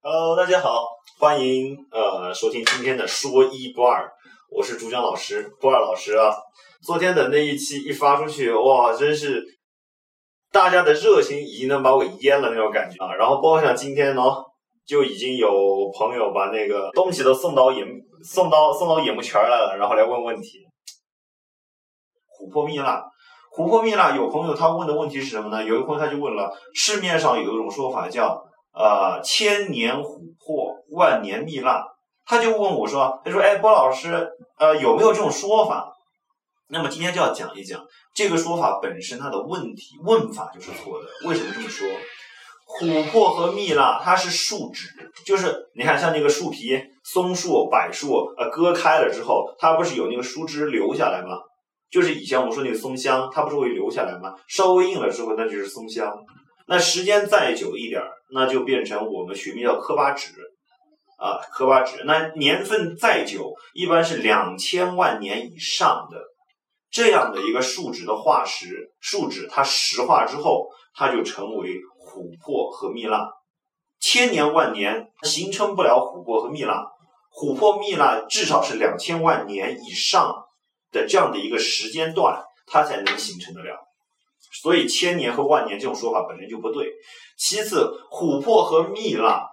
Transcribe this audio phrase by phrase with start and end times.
[0.00, 0.86] Hello，大家好，
[1.18, 4.08] 欢迎呃收听今天的说一不二，
[4.48, 6.32] 我是主讲老师不二老师啊。
[6.80, 9.42] 昨天的那一期一发出去，哇，真是
[10.52, 13.12] 大家的热情已经能把我淹了那种感觉啊。
[13.16, 14.22] 然后包括像今天呢，
[14.86, 15.50] 就已经有
[15.98, 17.84] 朋友把那个东西都送到眼
[18.22, 20.60] 送到送到眼目前来了，然后来问问题。
[22.38, 23.02] 琥珀蜜蜡，
[23.52, 25.64] 琥珀蜜蜡，有朋友他问的问题是什么呢？
[25.64, 28.44] 有一朋友他就问了，市面上有一种说法叫。
[28.72, 31.84] 呃，千年琥珀，万年蜜蜡，
[32.24, 34.28] 他就问我说：“他说，哎，波老师，
[34.58, 35.92] 呃，有没有这种说法？”
[36.70, 37.82] 那么今天就要讲一讲
[38.14, 41.28] 这个说法本身它的问题，问法就是错的。
[41.28, 41.88] 为什么这么说？
[42.78, 44.90] 琥珀和蜜蜡它是树脂，
[45.24, 51.38] 就是你看像那个树皮，松树、柏树，呃，割开了之后，它不是有那个树枝留下来吗？
[51.90, 54.34] 就是以前我们说那个松香，它不是会留下来吗？
[54.46, 56.14] 稍微硬了之后，那就是松香。
[56.68, 60.34] 那时间再久一点，那就变成我们学名叫科巴酯，
[61.16, 62.02] 啊，科巴酯。
[62.04, 66.18] 那年份再久，一般是两千万年以上的
[66.90, 73.26] 这样的一个树脂的化石，树脂它石化之后，它就成为琥珀和蜜蜡。
[73.98, 76.84] 千年万年形成不了琥珀和蜜蜡，
[77.32, 80.34] 琥珀蜜蜡至少是两千万年以上
[80.92, 83.87] 的这样的一个时间段，它才能形成得了。
[84.50, 86.90] 所以千年和万年这种说法本身就不对。
[87.36, 89.46] 其次，琥珀和蜜蜡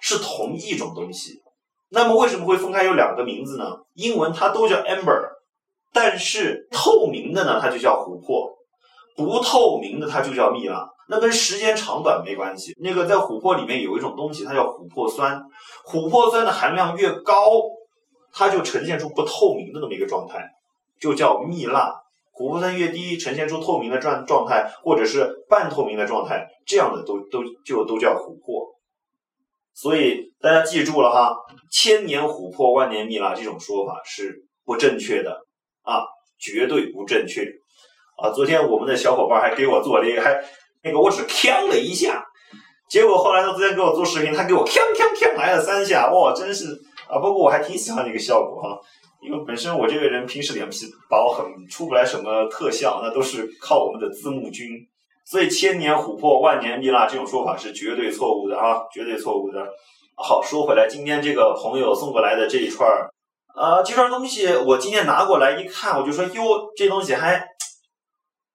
[0.00, 1.42] 是同一种东西，
[1.90, 3.64] 那么为什么会分开有两个名字呢？
[3.94, 5.28] 英文它都叫 amber，
[5.92, 8.50] 但是透明的呢它就叫琥珀，
[9.16, 10.88] 不透明的它就叫蜜蜡。
[11.08, 12.72] 那跟时间长短没关系。
[12.80, 15.42] 那个在琥珀里面有一种东西，它叫琥珀酸，
[15.84, 17.60] 琥珀酸的含量越高，
[18.32, 20.48] 它就呈现出不透明的那么一个状态，
[21.00, 21.92] 就叫蜜蜡。
[22.40, 28.66] 琥珀酸越低，呈现出透明的状状态，或者是半透明的状态，这样的都都就都叫琥珀。
[29.74, 31.36] 所以大家记住了哈，
[31.70, 35.32] 千年琥珀，万年蜜蜡这种说法是不正确的
[35.82, 36.00] 啊，
[36.38, 37.44] 绝对不正确
[38.16, 38.30] 啊！
[38.30, 40.42] 昨天我们的小伙伴还给我做了一个，还
[40.82, 42.24] 那个我只锵了一下，
[42.88, 46.64] 结果后来他昨天给我做视频，他给我锵锵锵来了三下，哇，真是
[47.06, 47.20] 啊！
[47.20, 48.80] 不过我还挺喜欢这个效果哈。
[49.22, 54.68] 因为本身我这个人平时脸皮薄，很出不来什么特效，那都是靠我们的字幕君。
[55.26, 59.64] 所以千年琥珀，万年蜜蜡这种说法是绝对错误的啊，绝对错误的。
[60.16, 63.10] 好，说回来，今天这个朋友送过来的这一串儿，
[63.54, 67.46] 呃，这串东西我今天拿过来一看，我就说哟，这东西还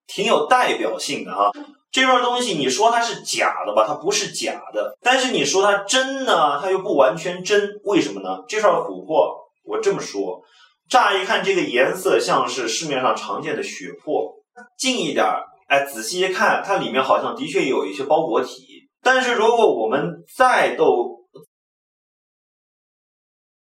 [0.07, 1.51] 挺有代表性的啊。
[1.91, 8.43] 这串东西你说它是假的吧，它不是假的，但是你说它真呢，它又不完全真，为什么呢？
[8.49, 9.45] 这串琥珀。
[9.65, 10.41] 我这么说，
[10.87, 14.33] 乍一看这个颜色像是市面上常见的血珀，
[14.77, 18.87] 近一点儿，哎，仔细一看，它里面好像的确有一些包裹体。
[19.01, 21.25] 但是如果我们再都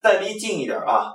[0.00, 1.12] 再离近一点啊，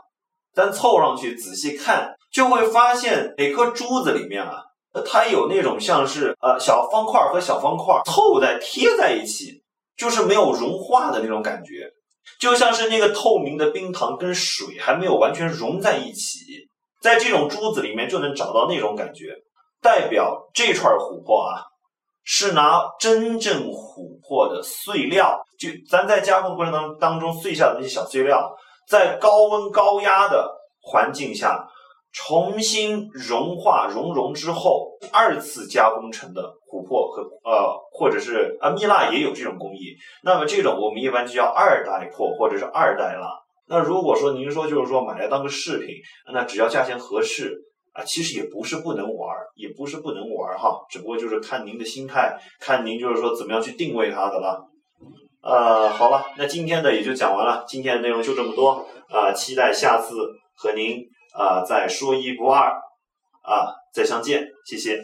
[0.53, 4.63] 咱凑上去仔细看，就会发现每颗珠子里面啊，
[5.05, 9.61] 它有那种像是呃小方块和小方块凑在贴在一起，
[9.97, 11.91] 就是没有融化的那种感觉。
[12.39, 16.39] 就像是那个透明的冰糖跟水还没有完全融在一起，
[17.01, 19.33] 在这种珠子里面就能找到那种感觉，
[19.81, 21.63] 代表这串琥珀啊，
[22.23, 28.51] 是拿真正琥珀的碎料，就咱在加工过程当当中碎下的那些小碎料，
[28.87, 30.47] 在高温高压的
[30.81, 31.67] 环境下。
[32.25, 39.95] 重新融化熔融之后，二次加工成的琥珀和呃，或者是啊蜜蜡也有这种工艺。
[40.23, 43.27] 那么这种我们一般就叫二代珀或者是二代蜡。
[43.69, 45.89] 那如果说您说就是说买来当个饰品，
[46.33, 47.53] 那只要价钱合适
[47.93, 54.65] 啊，其实也不是不能玩，也不是不能玩哈，只不过就是看您的心态，看您就是说怎么样去定位它的了。
[55.43, 60.15] 呃，好了，那今天的也就讲完了，今天的内容就这么多啊，期待下次
[60.55, 61.05] 和您。
[61.33, 62.69] 啊，再说一不二，
[63.41, 65.03] 啊，再相见，谢谢。